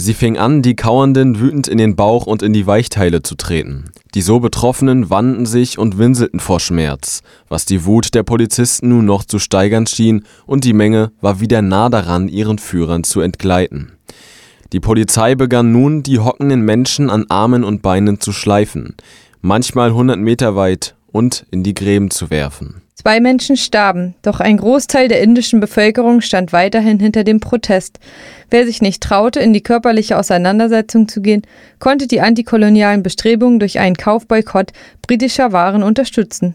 [0.00, 3.86] Sie fing an, die Kauernden wütend in den Bauch und in die Weichteile zu treten.
[4.14, 9.06] Die so Betroffenen wandten sich und winselten vor Schmerz, was die Wut der Polizisten nun
[9.06, 13.90] noch zu steigern schien, und die Menge war wieder nah daran, ihren Führern zu entgleiten.
[14.72, 18.94] Die Polizei begann nun, die hockenden Menschen an Armen und Beinen zu schleifen,
[19.40, 22.82] manchmal hundert Meter weit, und in die Gräben zu werfen.
[22.94, 27.98] Zwei Menschen starben, doch ein Großteil der indischen Bevölkerung stand weiterhin hinter dem Protest.
[28.50, 31.42] Wer sich nicht traute, in die körperliche Auseinandersetzung zu gehen,
[31.78, 34.72] konnte die antikolonialen Bestrebungen durch einen Kaufboykott
[35.06, 36.54] britischer Waren unterstützen.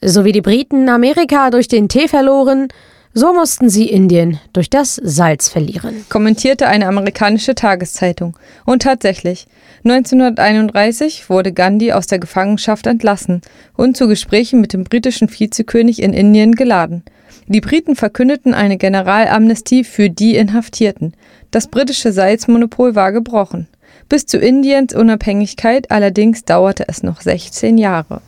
[0.00, 2.68] So wie die Briten Amerika durch den Tee verloren,
[3.14, 8.36] so mussten sie Indien durch das Salz verlieren, kommentierte eine amerikanische Tageszeitung.
[8.64, 9.46] Und tatsächlich,
[9.84, 13.42] 1931 wurde Gandhi aus der Gefangenschaft entlassen
[13.76, 17.02] und zu Gesprächen mit dem britischen Vizekönig in Indien geladen.
[17.48, 21.12] Die Briten verkündeten eine Generalamnestie für die Inhaftierten.
[21.50, 23.66] Das britische Salzmonopol war gebrochen.
[24.08, 28.22] Bis zu Indiens Unabhängigkeit allerdings dauerte es noch 16 Jahre.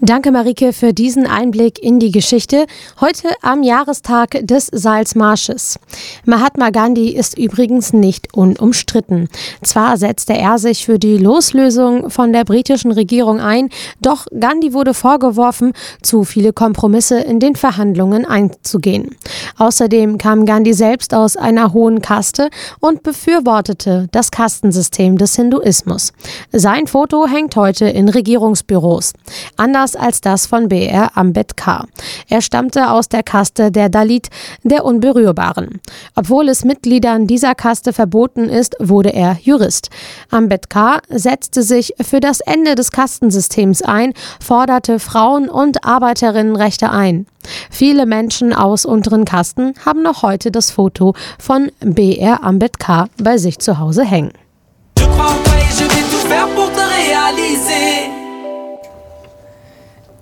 [0.00, 2.66] Danke, Marike, für diesen Einblick in die Geschichte.
[3.00, 5.78] Heute am Jahrestag des Salzmarsches.
[6.24, 9.28] Mahatma Gandhi ist übrigens nicht unumstritten.
[9.62, 13.68] Zwar setzte er sich für die Loslösung von der britischen Regierung ein,
[14.00, 19.16] doch Gandhi wurde vorgeworfen, zu viele Kompromisse in den Verhandlungen einzugehen.
[19.58, 26.12] Außerdem kam Gandhi selbst aus einer hohen Kaste und befürwortete das Kastensystem des Hinduismus.
[26.52, 29.12] Sein Foto hängt heute in Regierungsbüros
[29.60, 31.86] anders als das von BR Ambedkar.
[32.28, 34.28] Er stammte aus der Kaste der Dalit,
[34.62, 35.80] der Unberührbaren.
[36.16, 39.90] Obwohl es Mitgliedern dieser Kaste verboten ist, wurde er Jurist.
[40.30, 47.26] Ambedkar setzte sich für das Ende des Kastensystems ein, forderte Frauen- und Arbeiterinnenrechte ein.
[47.70, 53.58] Viele Menschen aus unteren Kasten haben noch heute das Foto von BR Ambedkar bei sich
[53.58, 54.32] zu Hause hängen.
[54.98, 55.06] Je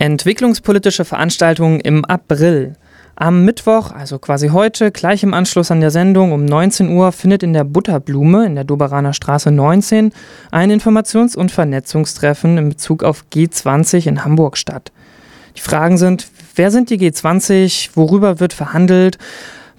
[0.00, 2.76] Entwicklungspolitische Veranstaltungen im April.
[3.16, 7.42] Am Mittwoch, also quasi heute, gleich im Anschluss an der Sendung um 19 Uhr, findet
[7.42, 10.12] in der Butterblume in der Doberaner Straße 19
[10.52, 14.92] ein Informations- und Vernetzungstreffen in Bezug auf G20 in Hamburg statt.
[15.56, 19.18] Die Fragen sind, wer sind die G20, worüber wird verhandelt,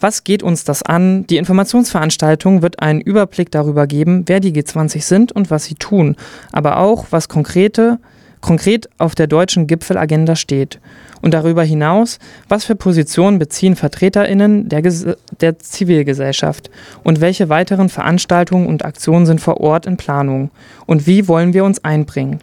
[0.01, 1.25] was geht uns das an?
[1.27, 6.17] Die Informationsveranstaltung wird einen Überblick darüber geben, wer die G20 sind und was sie tun,
[6.51, 7.99] aber auch, was konkrete
[8.41, 10.80] konkret auf der deutschen Gipfelagenda steht.
[11.21, 14.82] Und darüber hinaus, was für Positionen beziehen Vertreterinnen der,
[15.41, 16.69] der Zivilgesellschaft
[17.04, 20.49] und welche weiteren Veranstaltungen und Aktionen sind vor Ort in Planung
[20.86, 22.39] und wie wollen wir uns einbringen.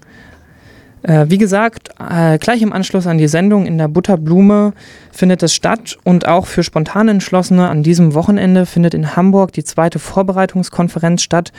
[1.03, 4.73] Äh, wie gesagt, äh, gleich im Anschluss an die Sendung in der Butterblume
[5.13, 9.63] findet es statt und auch für spontan Entschlossene an diesem Wochenende findet in Hamburg die
[9.65, 11.53] zweite Vorbereitungskonferenz statt.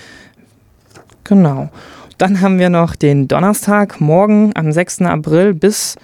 [1.23, 1.69] Genau.
[2.17, 5.03] Dann haben wir noch den Donnerstag, morgen am 6.
[5.03, 5.95] April bis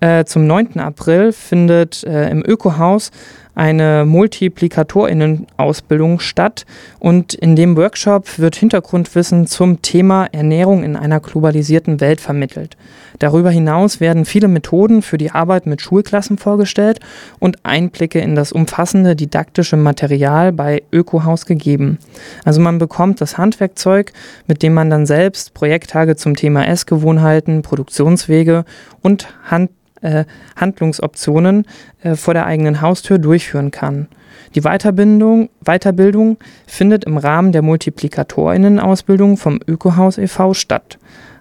[0.00, 0.80] äh, zum 9.
[0.80, 3.12] April findet äh, im Ökohaus
[3.54, 6.64] eine Multiplikatorinnen-Ausbildung statt
[6.98, 12.76] und in dem Workshop wird Hintergrundwissen zum Thema Ernährung in einer globalisierten Welt vermittelt.
[13.18, 17.00] Darüber hinaus werden viele Methoden für die Arbeit mit Schulklassen vorgestellt
[17.38, 21.98] und Einblicke in das umfassende didaktische Material bei Ökohaus gegeben.
[22.44, 24.12] Also man bekommt das Handwerkzeug,
[24.46, 28.64] mit dem man dann selbst Projekttage zum Thema Essgewohnheiten, Produktionswege
[29.02, 29.70] und Hand
[30.02, 30.24] äh,
[30.56, 31.66] Handlungsoptionen
[32.02, 34.08] äh, vor der eigenen Haustür durchführen kann.
[34.54, 36.36] Die Weiterbildung, Weiterbildung
[36.66, 40.52] findet im Rahmen der Multiplikatorinnen-Ausbildung vom Ökohaus e.V.
[40.52, 40.98] statt.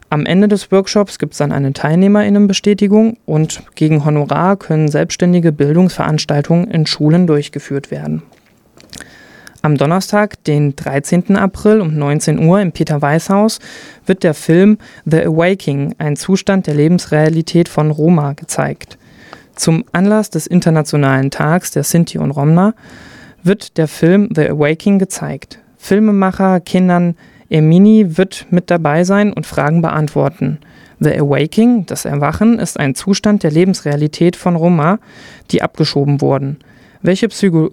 [0.09, 6.69] Am Ende des Workshops gibt es dann eine Teilnehmerinnenbestätigung und gegen Honorar können selbstständige Bildungsveranstaltungen
[6.69, 8.21] in Schulen durchgeführt werden.
[9.63, 11.35] Am Donnerstag, den 13.
[11.35, 13.59] April um 19 Uhr im Peter-Weiß-Haus
[14.07, 18.97] wird der Film The Awaking, ein Zustand der Lebensrealität von Roma, gezeigt.
[19.55, 22.73] Zum Anlass des Internationalen Tags der Sinti und Romna
[23.43, 25.59] wird der Film The Awaking gezeigt.
[25.77, 27.15] Filmemacher Kindern
[27.51, 30.57] Ermini wird mit dabei sein und Fragen beantworten.
[30.99, 34.97] The Awaking, das Erwachen, ist ein Zustand der Lebensrealität von Roma,
[35.51, 36.57] die abgeschoben wurden.
[37.03, 37.71] Welche Psycho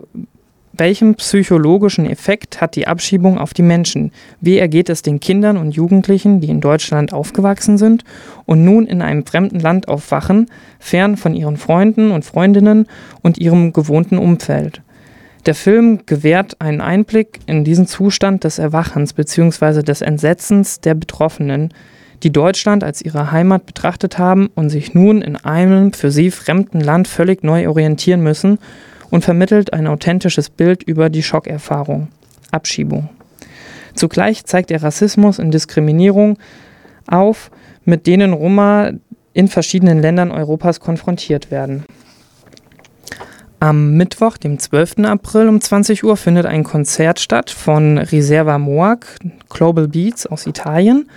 [0.78, 4.12] welchen psychologischen Effekt hat die Abschiebung auf die Menschen?
[4.40, 8.04] Wie ergeht es den Kindern und Jugendlichen, die in Deutschland aufgewachsen sind
[8.46, 10.46] und nun in einem fremden Land aufwachen,
[10.78, 12.86] fern von ihren Freunden und Freundinnen
[13.22, 14.82] und ihrem gewohnten Umfeld?
[15.46, 19.82] Der Film gewährt einen Einblick in diesen Zustand des Erwachens bzw.
[19.82, 21.72] des Entsetzens der Betroffenen,
[22.22, 26.80] die Deutschland als ihre Heimat betrachtet haben und sich nun in einem für sie fremden
[26.80, 28.58] Land völlig neu orientieren müssen
[29.10, 32.08] und vermittelt ein authentisches Bild über die Schockerfahrung,
[32.50, 33.08] Abschiebung.
[33.94, 36.38] Zugleich zeigt er Rassismus und Diskriminierung
[37.06, 37.50] auf,
[37.84, 38.92] mit denen Roma
[39.32, 41.84] in verschiedenen Ländern Europas konfrontiert werden.
[43.60, 44.98] Am Mittwoch, dem 12.
[45.04, 49.00] April um 20 Uhr, findet ein Konzert statt von Riserva Moag,
[49.48, 51.08] Global Beats aus Italien.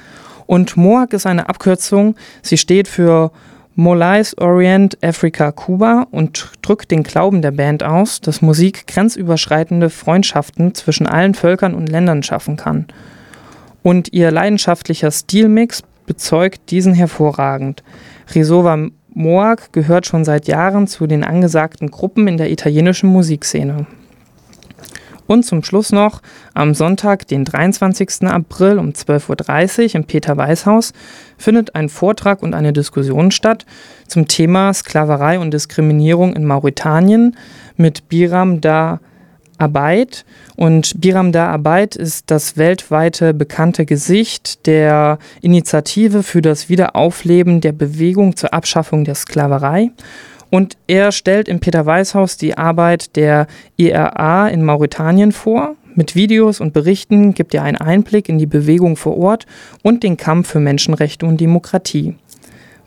[0.48, 3.32] Und Moag ist eine Abkürzung, sie steht für
[3.82, 10.76] Molais Orient Africa Kuba und drückt den Glauben der Band aus, dass Musik grenzüberschreitende Freundschaften
[10.76, 12.86] zwischen allen Völkern und Ländern schaffen kann.
[13.82, 17.82] Und ihr leidenschaftlicher Stilmix bezeugt diesen hervorragend.
[18.36, 23.88] Risova Moag gehört schon seit Jahren zu den angesagten Gruppen in der italienischen Musikszene.
[25.32, 26.22] Und zum Schluss noch
[26.54, 28.24] am Sonntag, den 23.
[28.24, 30.92] April um 12.30 Uhr im Peter-Weiß-Haus
[31.38, 33.66] findet ein Vortrag und eine Diskussion statt
[34.08, 37.38] zum Thema Sklaverei und Diskriminierung in Mauretanien
[37.78, 39.00] mit Biram Da
[39.58, 40.26] Abeit.
[40.58, 47.72] Und Biram Da Abeit ist das weltweite bekannte Gesicht der Initiative für das Wiederaufleben der
[47.72, 49.92] Bewegung zur Abschaffung der Sklaverei.
[50.52, 55.76] Und er stellt im Peter-Weiß-Haus die Arbeit der IRA in Mauretanien vor.
[55.96, 59.46] Mit Videos und Berichten gibt er einen Einblick in die Bewegung vor Ort
[59.82, 62.16] und den Kampf für Menschenrechte und Demokratie.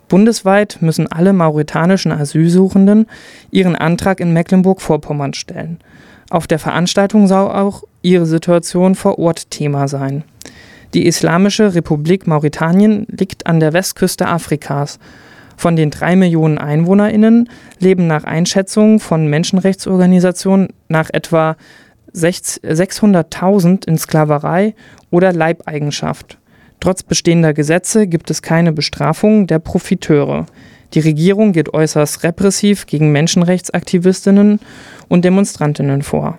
[0.07, 3.07] Bundesweit müssen alle mauretanischen Asylsuchenden
[3.49, 5.79] ihren Antrag in Mecklenburg-Vorpommern stellen.
[6.29, 10.23] Auf der Veranstaltung soll auch ihre Situation vor Ort Thema sein.
[10.93, 14.99] Die Islamische Republik Mauretanien liegt an der Westküste Afrikas
[15.57, 21.57] von den drei Millionen EinwohnerInnen leben nach Einschätzungen von Menschenrechtsorganisationen nach etwa
[22.13, 24.75] 600.000 in Sklaverei
[25.11, 26.37] oder Leibeigenschaft.
[26.79, 30.45] Trotz bestehender Gesetze gibt es keine Bestrafung der Profiteure.
[30.93, 34.59] Die Regierung geht äußerst repressiv gegen Menschenrechtsaktivistinnen
[35.07, 36.37] und Demonstrantinnen vor.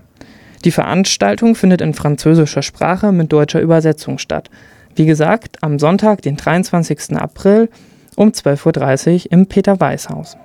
[0.65, 4.51] Die Veranstaltung findet in französischer Sprache mit deutscher Übersetzung statt.
[4.95, 7.17] Wie gesagt, am Sonntag, den 23.
[7.17, 7.69] April
[8.17, 10.37] um 12.30 Uhr im Peter-Weiß-Haus.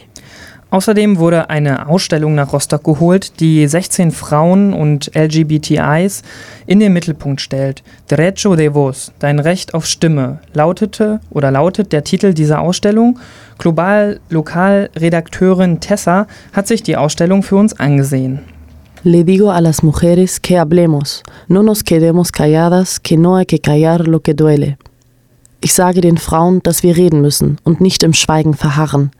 [0.74, 6.24] Außerdem wurde eine Ausstellung nach Rostock geholt, die 16 Frauen und LGBTIs
[6.66, 7.84] in den Mittelpunkt stellt.
[8.10, 13.20] Derecho de voz, dein Recht auf Stimme, lautete oder lautet der Titel dieser Ausstellung.
[13.56, 18.40] Global Lokalredakteurin Tessa hat sich die Ausstellung für uns angesehen.
[19.04, 23.60] Le digo a las mujeres que hablemos, no nos quedemos calladas, que no hay que
[23.60, 24.76] callar lo que duele.
[25.60, 29.12] Ich sage den Frauen, dass wir reden müssen und nicht im Schweigen verharren.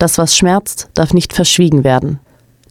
[0.00, 2.20] Das, was schmerzt, darf nicht verschwiegen werden.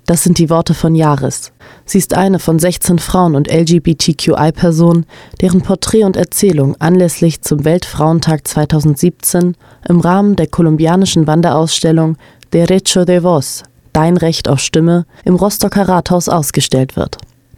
[0.07, 1.51] Das sind die Worte von Jaris.
[1.85, 5.05] Sie ist eine von 16 Frauen und LGBTQI-Personen,
[5.39, 9.55] deren Porträt und Erzählung anlässlich zum Weltfrauentag 2017
[9.87, 12.17] im Rahmen der kolumbianischen Wanderausstellung
[12.51, 13.61] Derecho de Voz,
[13.93, 17.17] Dein Recht auf Stimme, im Rostocker Rathaus ausgestellt wird.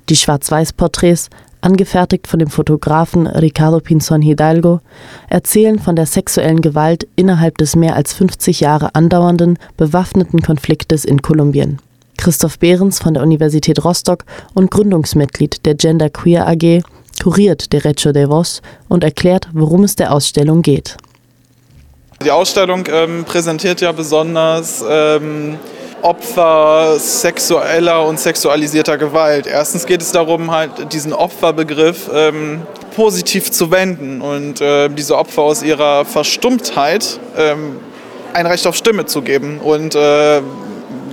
[0.10, 1.30] Die Schwarz-Weiß-Porträts
[1.62, 4.82] angefertigt von dem Fotografen Ricardo Pinzon Hidalgo,
[5.30, 11.22] erzählen von der sexuellen Gewalt innerhalb des mehr als 50 Jahre andauernden bewaffneten Konfliktes in
[11.22, 11.80] Kolumbien.
[12.18, 16.82] Christoph Behrens von der Universität Rostock und Gründungsmitglied der Gender Queer AG
[17.24, 20.98] kuriert Derecho de Voz und erklärt, worum es der Ausstellung geht.
[22.24, 25.58] Die Ausstellung ähm, präsentiert ja besonders ähm,
[26.02, 29.48] Opfer sexueller und sexualisierter Gewalt.
[29.48, 32.62] Erstens geht es darum, halt diesen Opferbegriff ähm,
[32.96, 37.78] positiv zu wenden und äh, diese Opfer aus ihrer Verstummtheit ähm,
[38.34, 40.42] ein Recht auf Stimme zu geben und äh,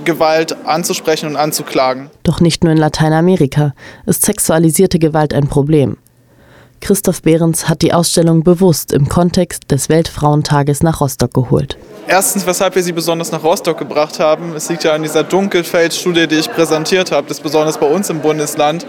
[0.05, 2.09] Gewalt anzusprechen und anzuklagen.
[2.23, 3.73] Doch nicht nur in Lateinamerika
[4.05, 5.97] ist sexualisierte Gewalt ein Problem.
[6.81, 11.77] Christoph Behrens hat die Ausstellung bewusst im Kontext des Weltfrauentages nach Rostock geholt.
[12.07, 14.55] Erstens, weshalb wir sie besonders nach Rostock gebracht haben.
[14.55, 18.21] Es liegt ja an dieser Dunkelfeldstudie, die ich präsentiert habe, dass besonders bei uns im
[18.21, 18.85] Bundesland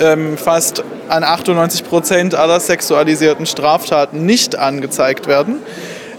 [0.00, 5.58] ähm, fast an 98 Prozent aller sexualisierten Straftaten nicht angezeigt werden.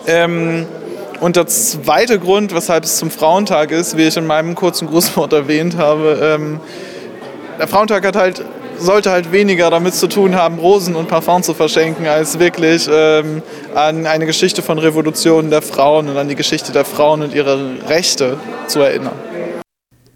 [0.08, 0.66] Ähm,
[1.20, 5.34] und der zweite Grund, weshalb es zum Frauentag ist, wie ich in meinem kurzen Grußwort
[5.34, 6.60] erwähnt habe, ähm,
[7.60, 8.44] der Frauentag hat halt
[8.80, 13.42] sollte halt weniger damit zu tun haben, Rosen und Parfum zu verschenken, als wirklich ähm,
[13.74, 17.78] an eine Geschichte von Revolutionen der Frauen und an die Geschichte der Frauen und ihre
[17.88, 19.14] Rechte zu erinnern.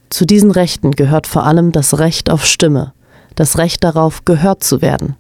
[0.10, 2.94] Zu diesen Rechten gehört vor allem das Recht auf Stimme,
[3.36, 5.16] das Recht darauf, gehört zu werden.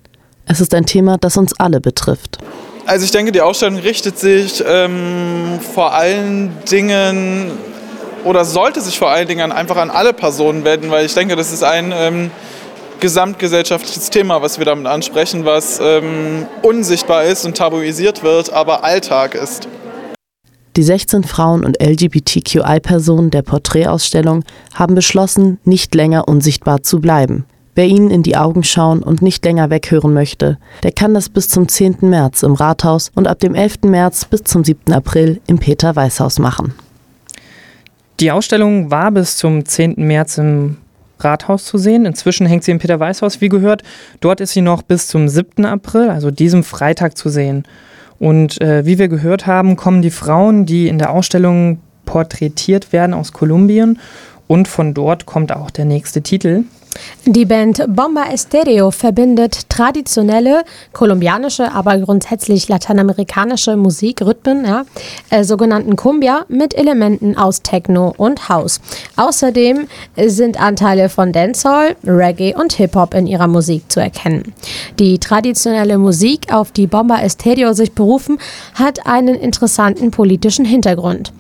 [0.46, 2.40] Es ist ein Thema, das uns alle betrifft.
[2.88, 7.52] Also ich denke, die Ausstellung richtet sich ähm, vor allen Dingen
[8.24, 11.54] oder sollte sich vor allen Dingen einfach an alle Personen wenden, weil ich denke, das
[11.54, 12.32] ist ein ähm,
[13.00, 19.36] gesamtgesellschaftliches Thema, was wir damit ansprechen, was ähm, unsichtbar ist und tabuisiert wird, aber Alltag
[19.36, 19.68] ist.
[20.76, 27.46] Die 16 Frauen und LGBTQI-Personen der Porträtausstellung haben beschlossen, nicht länger unsichtbar zu bleiben.
[27.76, 31.48] Wer ihnen in die Augen schauen und nicht länger weghören möchte, der kann das bis
[31.50, 31.98] zum 10.
[32.02, 33.84] März im Rathaus und ab dem 11.
[33.84, 34.94] März bis zum 7.
[34.94, 36.74] April im Peter-Weiß-Haus machen.
[38.20, 39.96] Die Ausstellung war bis zum 10.
[39.98, 40.78] März im
[41.20, 42.06] Rathaus zu sehen.
[42.06, 43.84] Inzwischen hängt sie im Peter-Weiß-Haus, wie gehört.
[44.20, 45.66] Dort ist sie noch bis zum 7.
[45.66, 47.64] April, also diesem Freitag, zu sehen.
[48.20, 53.14] Und äh, wie wir gehört haben, kommen die Frauen, die in der Ausstellung porträtiert werden,
[53.14, 54.00] aus Kolumbien.
[54.48, 56.64] Und von dort kommt auch der nächste Titel.
[57.26, 64.84] Die Band Bomba Estéreo verbindet traditionelle kolumbianische, aber grundsätzlich lateinamerikanische Musikrhythmen, ja,
[65.30, 68.82] äh, sogenannten Cumbia, mit Elementen aus Techno und House.
[69.16, 69.88] Außerdem
[70.26, 74.54] sind Anteile von Dancehall, Reggae und Hip-Hop in ihrer Musik zu erkennen.
[74.98, 78.40] Die traditionelle Musik, auf die Bomba Estéreo sich berufen,
[78.74, 81.32] hat einen interessanten politischen Hintergrund.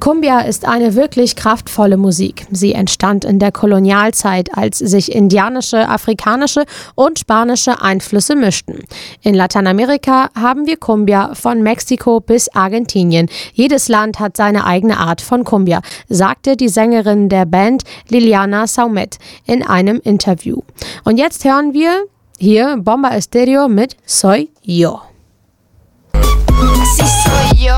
[0.00, 2.46] Cumbia ist eine wirklich kraftvolle Musik.
[2.50, 8.84] Sie entstand in der Kolonialzeit, als sich indianische, afrikanische und spanische Einflüsse mischten.
[9.22, 13.28] In Lateinamerika haben wir Cumbia von Mexiko bis Argentinien.
[13.52, 19.18] Jedes Land hat seine eigene Art von Cumbia, sagte die Sängerin der Band Liliana Saumet
[19.46, 20.60] in einem Interview.
[21.04, 22.04] Und jetzt hören wir
[22.38, 25.00] hier Bomba Estéreo mit Soy Yo.
[26.84, 27.74] Así soy yo.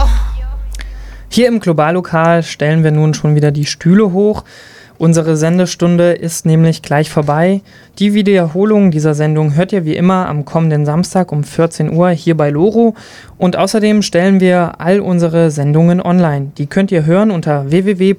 [1.29, 4.45] Hier im Globallokal stellen wir nun schon wieder die Stühle hoch.
[4.99, 7.61] Unsere Sendestunde ist nämlich gleich vorbei.
[7.99, 12.37] Die Wiederholung dieser Sendung hört ihr wie immer am kommenden Samstag um 14 Uhr hier
[12.37, 12.95] bei Loro.
[13.37, 16.53] Und außerdem stellen wir all unsere Sendungen online.
[16.57, 18.17] Die könnt ihr hören unter www.loro.de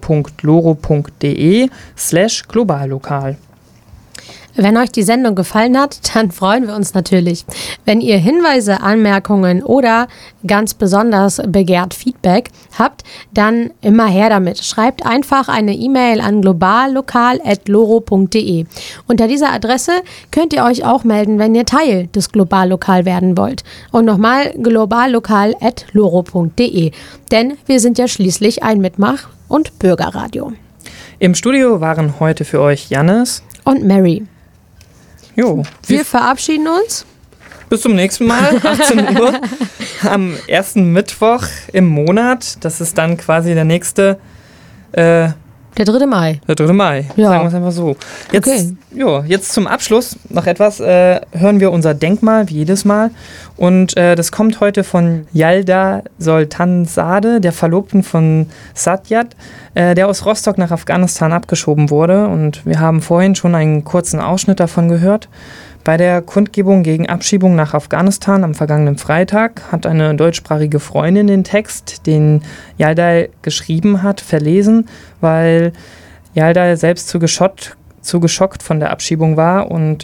[1.98, 3.38] slash globallokal.
[4.60, 7.46] Wenn euch die Sendung gefallen hat, dann freuen wir uns natürlich.
[7.86, 10.08] Wenn ihr Hinweise, Anmerkungen oder
[10.46, 14.62] ganz besonders begehrt Feedback habt, dann immer her damit.
[14.64, 18.66] Schreibt einfach eine E-Mail an globallokal.loro.de.
[19.08, 19.92] Unter dieser Adresse
[20.32, 23.64] könnt ihr euch auch melden, wenn ihr Teil des Globallokal werden wollt.
[23.92, 26.92] Und nochmal globallokal.loro.de.
[27.32, 30.54] Denn wir sind ja schließlich ein Mitmach- und Bürgerradio.
[31.20, 34.26] Im Studio waren heute für euch Jannis und Mary.
[35.38, 35.62] Jo.
[35.86, 37.06] Wir verabschieden uns.
[37.70, 39.40] Bis zum nächsten Mal, 18 Uhr,
[40.10, 42.58] am ersten Mittwoch im Monat.
[42.66, 44.18] Das ist dann quasi der nächste.
[44.94, 45.30] Äh,
[45.78, 46.06] der 3.
[46.06, 46.42] Mai.
[46.48, 46.74] Der 3.
[46.74, 47.30] Mai, ja.
[47.30, 47.96] sagen wir es einfach so.
[48.32, 48.76] Jetzt, okay.
[48.94, 50.80] jo, jetzt zum Abschluss noch etwas.
[50.80, 53.12] Äh, hören wir unser Denkmal, wie jedes Mal.
[53.56, 59.36] Und äh, das kommt heute von Yalda Soltansade, der Verlobten von Satyat,
[59.76, 62.28] äh, der aus Rostock nach Afghanistan abgeschoben wurde.
[62.28, 65.30] Und wir haben vorhin schon einen kurzen Ausschnitt davon gehört.
[65.88, 71.46] Bei der Kundgebung gegen Abschiebung nach Afghanistan am vergangenen Freitag hat eine deutschsprachige Freundin den
[71.46, 72.42] Text, den
[72.78, 74.90] Yaldai geschrieben hat, verlesen,
[75.22, 75.72] weil
[76.34, 79.72] Yaldai selbst zu, geschockt, zu geschockt von der Abschiebung war.
[79.72, 80.04] Und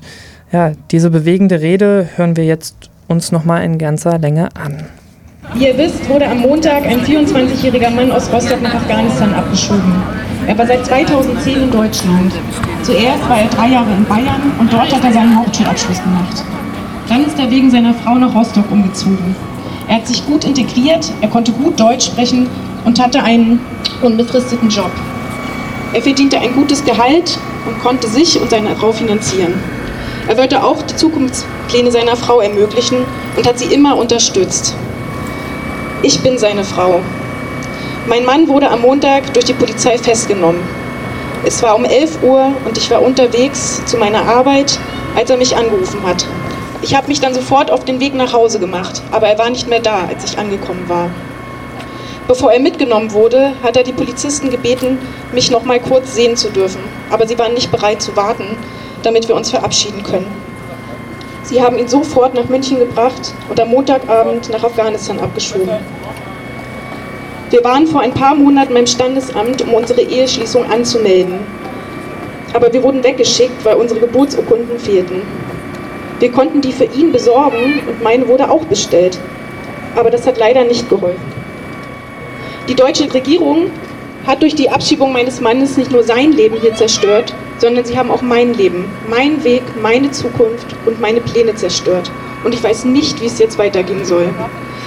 [0.53, 4.85] ja, diese bewegende Rede hören wir jetzt uns nochmal in ganzer Länge an.
[5.53, 10.01] Wie ihr wisst, wurde am Montag ein 24-jähriger Mann aus Rostock nach Afghanistan abgeschoben.
[10.47, 12.31] Er war seit 2010 in Deutschland.
[12.83, 16.43] Zuerst war er drei Jahre in Bayern und dort hat er seinen Hauptschulabschluss gemacht.
[17.07, 19.35] Dann ist er wegen seiner Frau nach Rostock umgezogen.
[19.87, 22.49] Er hat sich gut integriert, er konnte gut Deutsch sprechen
[22.83, 23.61] und hatte einen
[24.01, 24.91] unbefristeten Job.
[25.93, 29.53] Er verdiente ein gutes Gehalt und konnte sich und seine Frau finanzieren.
[30.27, 32.97] Er wollte auch die Zukunftspläne seiner Frau ermöglichen
[33.37, 34.75] und hat sie immer unterstützt.
[36.01, 36.99] Ich bin seine Frau.
[38.07, 40.82] Mein Mann wurde am Montag durch die Polizei festgenommen.
[41.45, 44.79] Es war um 11 Uhr und ich war unterwegs zu meiner Arbeit,
[45.17, 46.25] als er mich angerufen hat.
[46.81, 49.67] Ich habe mich dann sofort auf den Weg nach Hause gemacht, aber er war nicht
[49.67, 51.09] mehr da, als ich angekommen war.
[52.29, 54.97] Bevor er mitgenommen wurde, hat er die Polizisten gebeten,
[55.33, 58.57] mich noch mal kurz sehen zu dürfen, aber sie waren nicht bereit zu warten,
[59.01, 60.27] damit wir uns verabschieden können.
[61.43, 65.79] Sie haben ihn sofort nach München gebracht und am Montagabend nach Afghanistan abgeschoben.
[67.53, 71.35] Wir waren vor ein paar Monaten beim Standesamt, um unsere Eheschließung anzumelden.
[72.51, 75.21] Aber wir wurden weggeschickt, weil unsere Geburtsurkunden fehlten.
[76.17, 79.19] Wir konnten die für ihn besorgen und meine wurde auch bestellt.
[79.95, 81.21] Aber das hat leider nicht geholfen.
[82.67, 83.69] Die deutsche Regierung
[84.25, 88.09] hat durch die Abschiebung meines Mannes nicht nur sein Leben hier zerstört, sondern sie haben
[88.09, 92.09] auch mein Leben, meinen Weg, meine Zukunft und meine Pläne zerstört.
[92.43, 94.33] Und ich weiß nicht, wie es jetzt weitergehen soll.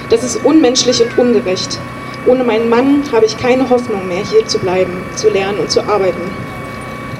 [0.09, 1.79] Das ist unmenschlich und ungerecht.
[2.27, 5.81] Ohne meinen Mann habe ich keine Hoffnung mehr, hier zu bleiben, zu lernen und zu
[5.81, 6.29] arbeiten.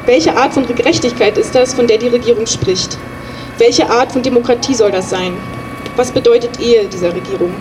[0.06, 2.98] Welche Art von Gerechtigkeit ist das, von der die Regierung spricht?
[3.58, 5.38] Welche Art von Demokratie soll das sein?
[5.96, 7.56] Was bedeutet Ehe dieser Regierung?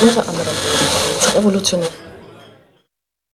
[0.00, 0.54] Unter anderem.
[1.36, 2.01] Revolutionär.